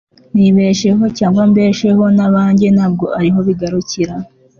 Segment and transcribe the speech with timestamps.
[0.33, 4.13] nibesheho cyangwa mbesheho n'abanjye ntabwo ariho bigarukira